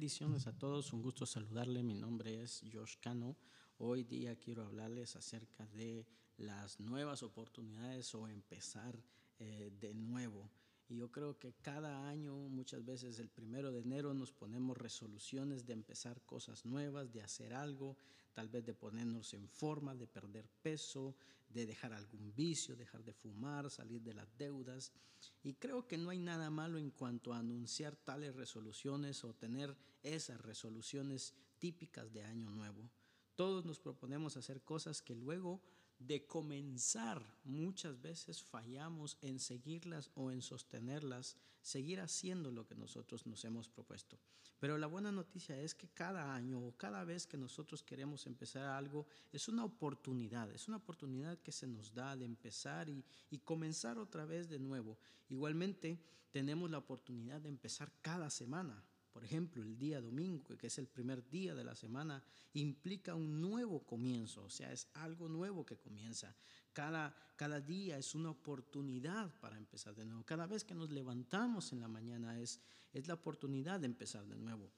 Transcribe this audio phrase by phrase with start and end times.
[0.00, 1.82] Bendiciones a todos, un gusto saludarle.
[1.82, 3.36] Mi nombre es Josh Cano.
[3.76, 6.06] Hoy día quiero hablarles acerca de
[6.38, 8.98] las nuevas oportunidades o empezar
[9.38, 10.50] eh, de nuevo.
[10.88, 15.66] Y yo creo que cada año, muchas veces el primero de enero, nos ponemos resoluciones
[15.66, 17.98] de empezar cosas nuevas, de hacer algo,
[18.32, 21.14] tal vez de ponernos en forma, de perder peso,
[21.50, 24.92] de dejar algún vicio, dejar de fumar, salir de las deudas.
[25.42, 29.76] Y creo que no hay nada malo en cuanto a anunciar tales resoluciones o tener
[30.02, 32.90] esas resoluciones típicas de año nuevo.
[33.36, 35.62] Todos nos proponemos hacer cosas que luego
[36.00, 43.26] de comenzar muchas veces fallamos en seguirlas o en sostenerlas, seguir haciendo lo que nosotros
[43.26, 44.18] nos hemos propuesto.
[44.58, 48.64] Pero la buena noticia es que cada año o cada vez que nosotros queremos empezar
[48.64, 53.04] algo, es una oportunidad, es una oportunidad que se nos da de empezar y,
[53.44, 54.98] comenzar otra vez de nuevo.
[55.28, 55.98] Igualmente
[56.30, 58.84] tenemos la oportunidad de empezar cada semana.
[59.12, 62.22] Por ejemplo, el día domingo, que es el primer día de la semana,
[62.54, 66.36] implica un nuevo comienzo, o sea, es algo nuevo que comienza.
[66.72, 70.24] Cada, cada día es una oportunidad para empezar de nuevo.
[70.24, 72.60] Cada vez que nos levantamos en la mañana es,
[72.92, 74.70] es la oportunidad de empezar de nuevo.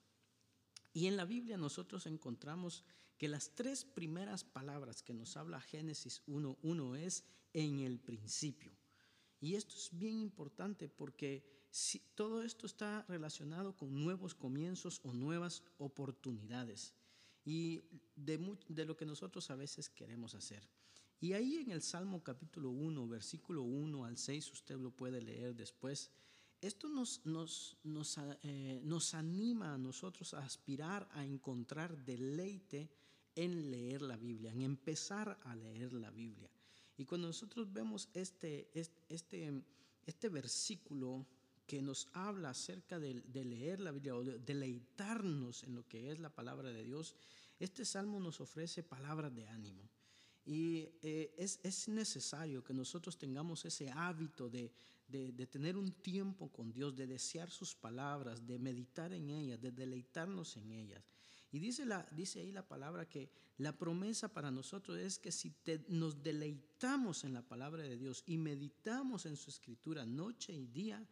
[0.94, 2.84] Y en la Biblia nosotros encontramos
[3.18, 8.72] que las tres primeras palabras que nos habla Génesis 1.1 es en el principio.
[9.40, 15.14] Y esto es bien importante porque si, todo esto está relacionado con nuevos comienzos o
[15.14, 16.92] nuevas oportunidades
[17.46, 17.82] y
[18.14, 20.68] de, lo que nosotros a veces queremos hacer.
[21.18, 25.56] Y ahí en el Salmo capítulo 1, versículo 1 al 6, usted lo puede leer
[25.56, 26.10] después,
[26.60, 32.90] esto nos, nos, nos, eh, nos anima a nosotros a aspirar a encontrar deleite
[33.34, 36.50] en leer la Biblia, en empezar a leer la Biblia.
[36.98, 39.64] Y cuando nosotros vemos este, este,
[40.04, 41.26] este versículo
[41.72, 46.18] que nos habla acerca de, leer la Biblia o de deleitarnos en lo que es
[46.18, 47.16] la palabra de Dios,
[47.58, 49.88] este salmo nos ofrece palabras de ánimo.
[50.44, 54.70] Y eh, es, es, necesario que nosotros tengamos ese hábito de,
[55.08, 59.58] de, de, tener un tiempo con Dios, de desear sus palabras, de meditar en ellas,
[59.58, 61.02] de deleitarnos en ellas.
[61.52, 65.54] Y dice, la, dice ahí la palabra que la promesa para nosotros es que si
[65.88, 71.06] nos deleitamos en la palabra de Dios y meditamos en su escritura noche y día,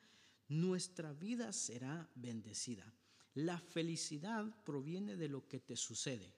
[0.50, 2.92] nuestra vida será bendecida.
[3.32, 6.34] La felicidad proviene de lo que te sucede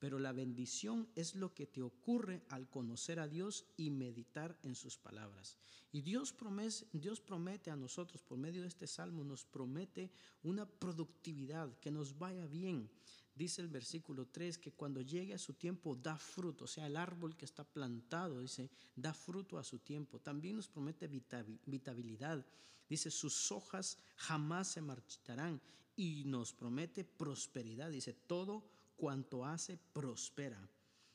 [0.00, 4.74] pero la bendición es lo que te ocurre al conocer a Dios y meditar en
[4.74, 5.58] sus palabras.
[5.92, 10.10] Y Dios promete, a nosotros, por medio de este salmo, nos promete
[10.42, 12.90] una productividad, que nos vaya bien.
[13.40, 16.94] Dice el versículo 3 que cuando llegue a su tiempo da fruto, o sea, el
[16.94, 20.20] árbol que está plantado, dice, da fruto a su tiempo.
[20.20, 22.44] También nos promete vitabilidad.
[22.86, 25.58] Dice, sus hojas jamás se marchitarán
[25.96, 27.90] y nos promete prosperidad.
[27.90, 28.62] Dice, todo
[28.98, 30.68] cuanto hace prospera,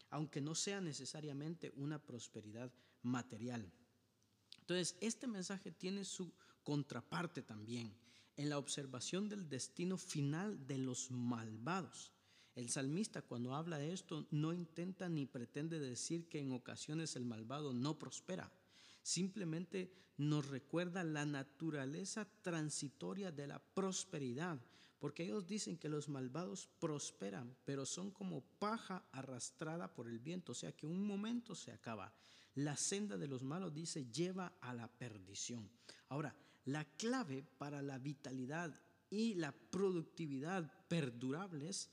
[0.09, 3.71] aunque no sea necesariamente una prosperidad material.
[4.61, 6.33] Entonces, este mensaje tiene su
[6.63, 7.95] contraparte también
[8.35, 12.14] en la observación del destino final de los malvados.
[12.55, 17.25] El salmista cuando habla de esto no intenta ni pretende decir que en ocasiones el
[17.25, 18.51] malvado no prospera
[19.05, 24.59] simplemente nos recuerda la naturaleza transitoria de la prosperidad,
[24.97, 30.53] porque ellos dicen que los malvados prosperan, pero son como paja arrastrada por el viento,
[30.53, 32.11] o sea que un momento se acaba.
[32.55, 35.69] La senda de los malos, dice, lleva a la perdición.
[36.09, 38.73] Ahora, la clave para la vitalidad
[39.11, 41.91] y la productividad perdurables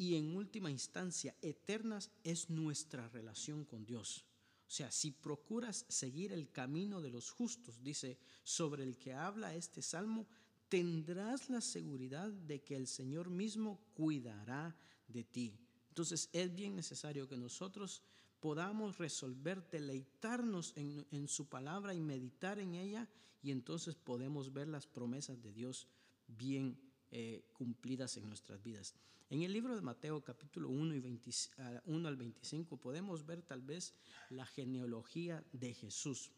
[0.00, 4.24] y en última instancia eternas es nuestra relación con Dios.
[4.66, 9.54] O sea, si procuras seguir el camino de los justos, dice, sobre el que habla
[9.54, 10.26] este salmo,
[10.70, 14.74] tendrás la seguridad de que el Señor mismo cuidará
[15.06, 15.60] de ti.
[15.88, 18.02] Entonces es bien necesario que nosotros
[18.40, 23.06] podamos resolver, deleitarnos en, en, su palabra y meditar en ella
[23.42, 25.88] y entonces podemos ver las promesas de Dios
[26.26, 28.94] bien eh, cumplidas en nuestras vidas.
[29.28, 31.20] En el libro de Mateo capítulo 1, y
[31.84, 33.94] 1 al 25 podemos ver tal vez
[34.30, 36.32] la genealogía de Jesús.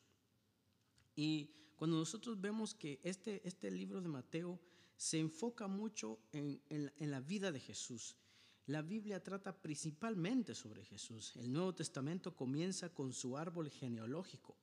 [1.17, 4.61] Y cuando nosotros vemos que este, este libro de Mateo
[4.97, 8.17] se enfoca mucho en, en la vida de Jesús,
[8.67, 11.35] la Biblia trata principalmente sobre Jesús.
[11.37, 14.57] El Nuevo Testamento comienza con su árbol genealógico.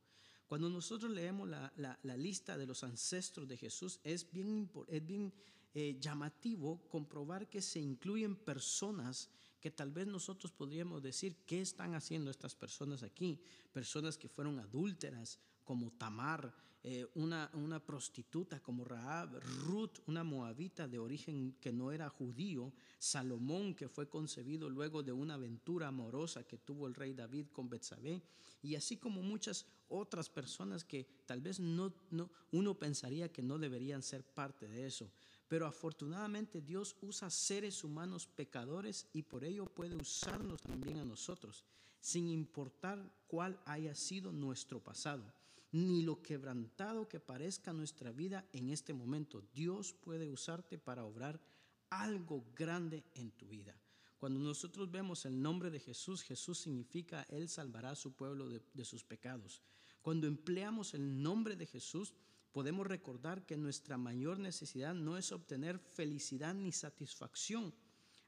[0.47, 5.31] Cuando nosotros leemos la, la, lista de los ancestros de Jesús, es bien, es bien
[5.73, 9.29] eh, llamativo comprobar que se incluyen personas
[9.59, 13.41] que tal vez nosotros podríamos decir, ¿qué están haciendo estas personas aquí?
[13.73, 20.87] Personas que fueron adúlteras, como Tamar, eh, una, una prostituta como Raab, Ruth, una moabita
[20.87, 26.47] de origen que no era judío, Salomón, que fue concebido luego de una aventura amorosa
[26.47, 28.23] que tuvo el rey David con Betsabé,
[28.61, 33.59] y así como muchas otras personas que tal vez no, no, uno pensaría que no
[33.59, 35.11] deberían ser parte de eso.
[35.49, 41.65] Pero afortunadamente Dios usa seres humanos pecadores y por ello puede usarnos también a nosotros,
[41.99, 45.23] sin importar cuál haya sido nuestro pasado,
[45.71, 49.41] ni lo quebrantado que parezca nuestra vida en este momento.
[49.51, 51.41] Dios puede usarte para obrar
[51.89, 53.75] algo grande en tu vida.
[54.19, 58.61] Cuando nosotros vemos el nombre de Jesús, Jesús significa Él salvará a su pueblo de,
[58.73, 59.63] de sus pecados.
[60.03, 62.13] Cuando empleamos el nombre de Jesús,
[62.51, 67.73] podemos recordar que nuestra mayor necesidad no es obtener felicidad ni satisfacción,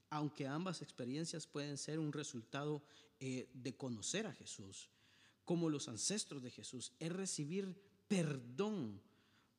[0.09, 2.83] aunque ambas experiencias pueden ser un resultado
[3.19, 4.89] eh, de conocer a Jesús,
[5.45, 7.75] como los ancestros de Jesús, es recibir
[8.07, 9.01] perdón.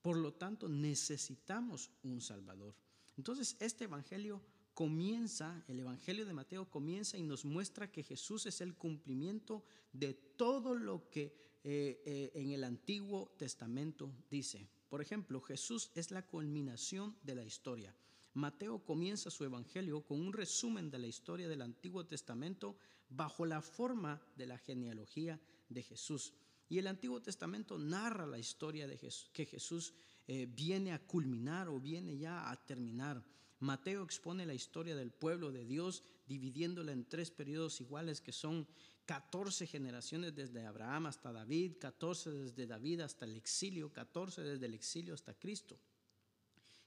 [0.03, 2.75] Por lo tanto, necesitamos un Salvador.
[3.17, 4.43] Entonces, este Evangelio
[4.75, 10.15] comienza, el Evangelio de Mateo comienza y nos muestra que Jesús es el cumplimiento de
[10.15, 14.69] todo lo que eh, eh, en el Antiguo Testamento dice.
[14.89, 17.95] Por ejemplo, Jesús es la culminación de la historia.
[18.35, 22.77] Mateo comienza su evangelio con un resumen de la historia del Antiguo Testamento
[23.09, 26.33] bajo la forma de la genealogía de Jesús.
[26.69, 28.99] Y el Antiguo Testamento narra la historia de
[29.33, 29.93] que Jesús
[30.27, 33.23] eh, viene a culminar o viene ya a terminar.
[33.61, 38.67] Mateo expone la historia del pueblo de Dios dividiéndola en tres periodos iguales que son
[39.07, 44.75] 14 generaciones desde Abraham hasta David, 14 desde David hasta el exilio, 14 desde el
[44.75, 45.79] exilio hasta Cristo.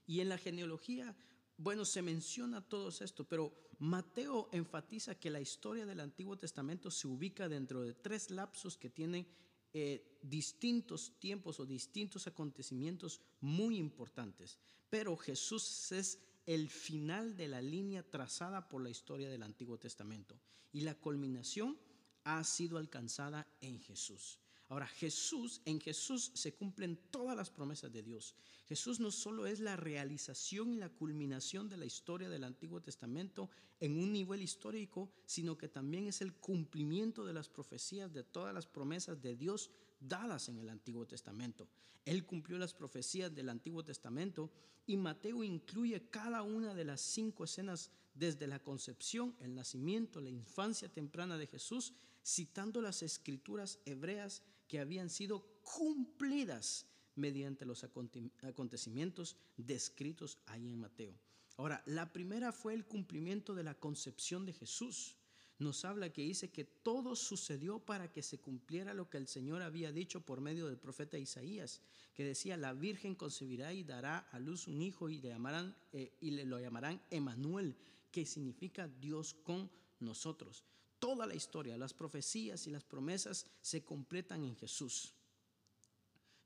[0.08, 1.16] Y en la genealogía,
[1.58, 7.08] bueno, se menciona todo esto, pero Mateo enfatiza que la historia del Antiguo Testamento se
[7.08, 9.28] ubica dentro de tres lapsos que tienen
[9.74, 14.58] eh, distintos tiempos o distintos acontecimientos muy importantes.
[14.90, 20.40] Pero Jesús es el final de la línea trazada por la historia del Antiguo Testamento.
[20.72, 21.78] Y la culminación
[22.26, 24.40] ha sido alcanzada en Jesús.
[24.68, 28.36] Ahora, Jesús, en Jesús se cumplen todas las promesas de Dios.
[28.68, 33.52] Jesús no solo es la realización y la culminación de la historia del Antiguo Testamento
[33.80, 38.56] en un nivel histórico, sino que también es el cumplimiento de las profecías de todas
[38.56, 39.70] las promesas de Dios
[40.00, 41.70] dadas en el Antiguo Testamento.
[42.04, 44.52] Él cumplió las profecías del Antiguo Testamento
[44.88, 50.30] y Mateo incluye cada una de las cinco escenas desde la concepción, el nacimiento, la
[50.30, 51.94] infancia temprana de Jesús
[52.26, 61.14] citando las escrituras hebreas que habían sido cumplidas mediante los acontecimientos descritos ahí en Mateo.
[61.58, 65.18] Ahora, la primera fue el cumplimiento de la concepción de Jesús.
[65.58, 69.62] Nos habla que dice que todo sucedió para que se cumpliera lo que el Señor
[69.62, 71.82] había dicho por medio del profeta Isaías,
[72.14, 76.12] que decía, la Virgen concebirá y dará a luz un hijo y le, llamarán, eh,
[76.20, 77.76] y le lo llamarán Emanuel,
[78.12, 79.70] que significa Dios con
[80.00, 80.64] nosotros
[81.06, 85.14] toda la historia, las profecías y las promesas se completan en Jesús.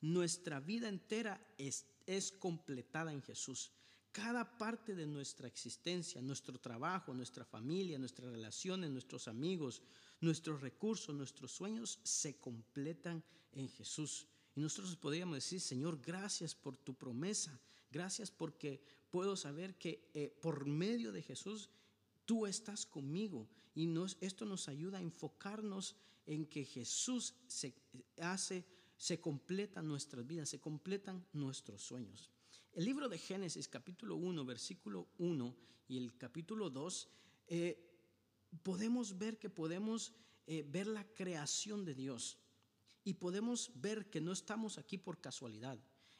[0.01, 3.71] Nuestra vida entera es, es completada en Jesús.
[4.11, 9.83] Cada parte de nuestra existencia, nuestro trabajo, nuestra familia, nuestras relaciones, nuestros amigos,
[10.19, 14.27] nuestros recursos, nuestros sueños se completan en Jesús.
[14.55, 17.59] Y nosotros podríamos decir, Señor, gracias por tu promesa.
[17.91, 21.69] Gracias porque puedo saber que eh, por medio de Jesús
[22.25, 25.95] tú estás conmigo y esto nos ayuda a enfocarnos
[26.25, 27.73] en que Jesús se
[28.19, 28.65] hace,
[28.97, 32.29] se completan nuestras vidas, se completan nuestros sueños.
[32.73, 35.55] El libro de Génesis capítulo 1, versículo 1
[35.87, 37.09] y el capítulo 2,
[37.47, 37.77] eh,
[38.61, 40.13] podemos ver que podemos
[40.45, 42.37] eh, ver la creación de Dios
[43.03, 45.79] y podemos ver que no estamos aquí por casualidad.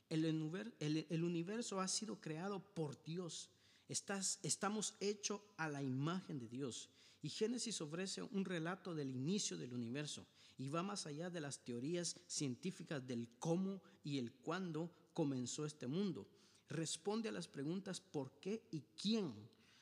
[0.09, 3.51] El, el universo ha sido creado por Dios.
[3.87, 6.89] Estás, estamos hechos a la imagen de Dios.
[7.21, 10.25] Y Génesis ofrece un relato del inicio del universo
[10.57, 15.85] y va más allá de las teorías científicas del cómo y el cuándo comenzó este
[15.85, 16.27] mundo.
[16.69, 19.33] Responde a las preguntas por qué y quién.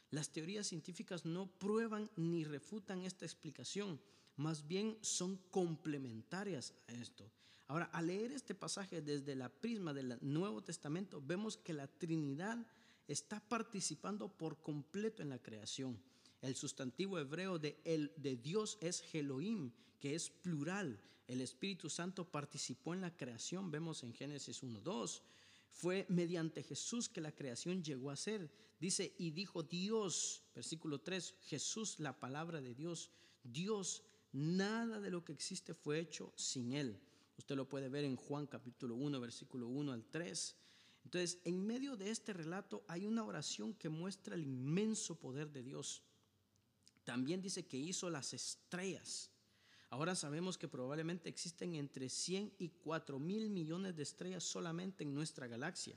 [0.10, 4.00] Las teorías científicas no prueban ni refutan esta explicación,
[4.38, 7.30] más bien son complementarias a esto.
[7.68, 12.66] Ahora, al leer este pasaje desde la prisma del Nuevo Testamento, vemos que la Trinidad
[13.08, 16.00] está participando por completo en la creación.
[16.42, 21.02] El sustantivo hebreo de, el, de Dios es Elohim, que es plural.
[21.28, 25.22] El Espíritu Santo participó en la creación, vemos en Génesis 1.2.
[25.78, 28.50] Fue mediante Jesús que la creación llegó a ser.
[28.80, 33.12] Dice, y dijo Dios, versículo 3, Jesús, la palabra de Dios,
[33.44, 37.00] Dios, nada de lo que existe fue hecho sin Él.
[37.38, 40.56] Usted lo puede ver en Juan capítulo 1, versículo 1 al 3.
[41.04, 45.62] Entonces, en medio de este relato hay una oración que muestra el inmenso poder de
[45.62, 46.02] Dios.
[47.04, 49.30] También dice que hizo las estrellas.
[49.90, 55.14] Ahora sabemos que probablemente existen entre 100 y 4 mil millones de estrellas solamente en
[55.14, 55.96] nuestra galaxia.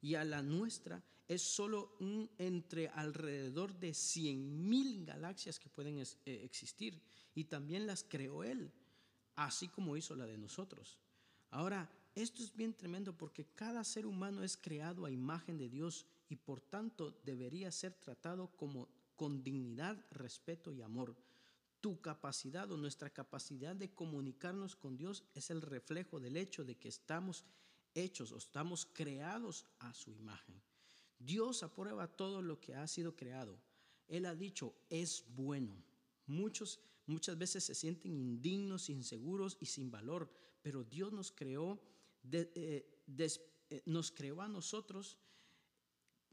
[0.00, 5.98] Y a la nuestra es solo un, entre alrededor de 100 mil galaxias que pueden
[5.98, 7.00] eh, existir.
[7.34, 8.70] Y también las creó Él,
[9.36, 10.98] así como hizo la de nosotros.
[11.50, 16.04] Ahora, esto es bien tremendo porque cada ser humano es creado a imagen de Dios
[16.28, 21.16] y por tanto debería ser tratado como con dignidad, respeto y amor.
[21.82, 26.78] Tu capacidad o nuestra capacidad de comunicarnos con Dios es el reflejo del hecho de
[26.78, 27.44] que estamos
[27.94, 30.62] hechos o estamos creados a su imagen.
[31.18, 33.60] Dios aprueba todo lo que ha sido creado.
[34.08, 35.76] Él ha dicho, es bueno.
[36.26, 41.78] Muchos muchas veces se sienten indignos, inseguros y sin valor, pero Dios nos creó,
[42.30, 45.18] eh, eh, nos creó a nosotros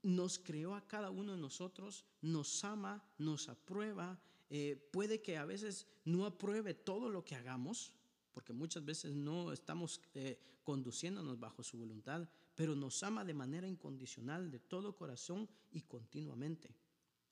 [0.04, 4.20] nos creó a cada uno de nosotros, nos ama, nos aprueba.
[4.50, 7.94] Eh, puede que a veces no apruebe todo lo que hagamos,
[8.32, 13.68] porque muchas veces no estamos eh, conduciéndonos bajo su voluntad, pero nos ama de manera
[13.68, 16.76] incondicional, de todo corazón y continuamente.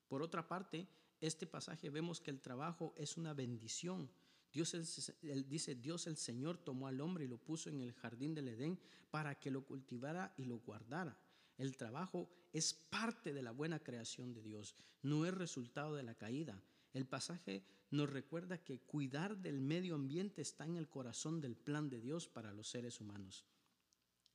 [0.06, 0.88] Por otra parte,
[1.20, 4.10] este pasaje vemos que el trabajo es una bendición.
[4.52, 8.34] Dios él dice, Dios el Señor tomó al hombre y lo puso en el jardín
[8.34, 8.78] del Edén
[9.10, 11.18] para que lo cultivara y lo guardara.
[11.58, 16.14] El trabajo es parte de la buena creación de Dios, no es resultado de la
[16.14, 16.62] caída.
[16.92, 21.88] El pasaje nos recuerda que cuidar del medio ambiente está en el corazón del plan
[21.88, 23.44] de Dios para los seres humanos.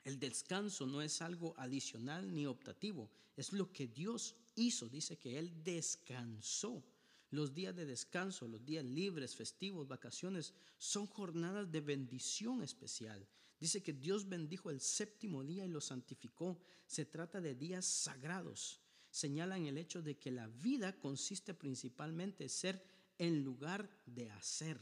[0.03, 4.89] El descanso no es algo adicional ni optativo, es lo que Dios hizo.
[4.89, 6.83] Dice que Él descansó.
[7.31, 13.27] Los días de descanso, los días libres, festivos, vacaciones, son jornadas de bendición especial.
[13.59, 16.59] Dice que Dios bendijo el séptimo día y lo santificó.
[16.85, 18.82] Se trata de días sagrados.
[19.13, 22.83] Señalan el hecho de que la vida consiste principalmente en ser
[23.19, 24.81] en lugar de hacer.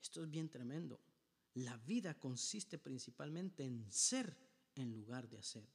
[0.00, 0.98] Esto es bien tremendo.
[1.52, 4.34] La vida consiste principalmente en ser
[4.74, 5.68] en lugar de hacer.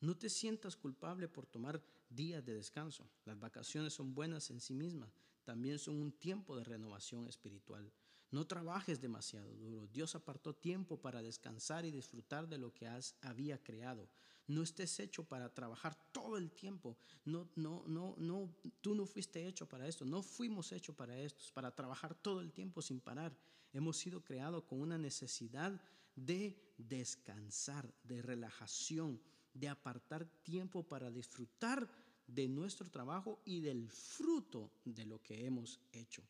[0.00, 3.08] No te sientas culpable por tomar días de descanso.
[3.24, 5.14] Las vacaciones son buenas en sí mismas.
[5.44, 7.88] También son un tiempo de renovación espiritual.
[8.32, 9.86] No trabajes demasiado duro.
[9.92, 14.08] Dios apartó tiempo para descansar y disfrutar de lo que has, había creado.
[14.48, 16.96] No estés hecho para trabajar todo el tiempo.
[17.24, 20.04] No, no, no, no, tú no fuiste hecho para esto.
[20.04, 23.36] No fuimos hechos para esto, para trabajar todo el tiempo sin parar.
[23.72, 25.80] Hemos sido creados con una necesidad
[26.14, 29.20] de descansar, de relajación,
[29.52, 31.88] de apartar tiempo para disfrutar
[32.26, 36.22] de nuestro trabajo y del fruto de lo que hemos hecho.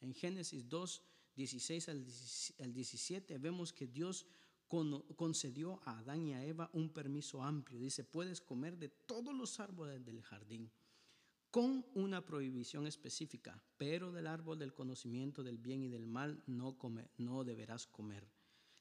[0.00, 1.02] En Génesis 2,
[1.36, 4.26] 16 al 17 vemos que Dios
[4.68, 7.78] concedió a Adán y a Eva un permiso amplio.
[7.78, 10.70] Dice, puedes comer de todos los árboles del jardín,
[11.50, 16.76] con una prohibición específica, pero del árbol del conocimiento del bien y del mal no,
[17.18, 18.28] no deberás comer.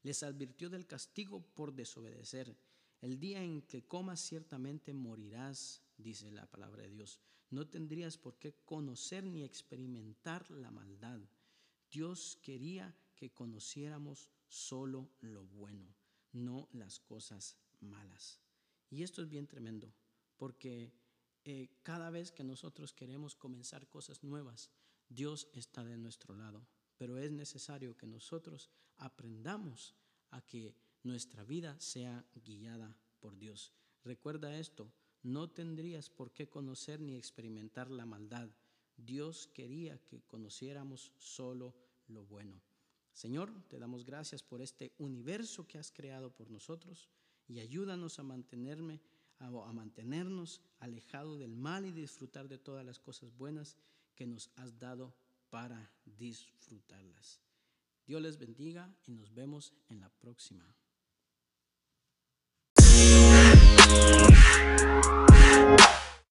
[0.02, 2.58] Les advirtió del castigo por desobedecer.
[3.02, 7.20] El día en que comas ciertamente morirás, dice la palabra de Dios.
[7.50, 11.20] No tendrías por qué conocer ni experimentar la maldad.
[11.92, 15.96] Dios quería que conociéramos solo lo bueno,
[16.34, 18.42] no las cosas malas.
[18.90, 19.94] Y esto es bien tremendo,
[20.36, 20.92] porque
[21.46, 24.72] eh, cada vez que nosotros queremos comenzar cosas nuevas,
[25.08, 26.68] Dios está de nuestro lado.
[26.98, 29.96] Pero es necesario que nosotros aprendamos
[30.32, 33.72] a que nuestra vida sea guiada por Dios.
[34.04, 38.50] Recuerda esto, no tendrías por qué conocer ni experimentar la maldad.
[38.98, 41.74] Dios quería que conociéramos solo
[42.08, 42.62] lo bueno.
[43.14, 47.10] Señor, te damos gracias por este universo que has creado por nosotros
[47.48, 49.02] y ayúdanos a mantenerme
[49.40, 53.78] a, mantenernos alejado del mal y disfrutar de todas las cosas buenas
[54.16, 55.14] que nos has dado
[55.50, 57.42] para disfrutarlas.
[58.06, 60.76] Dios les bendiga y nos vemos en la próxima.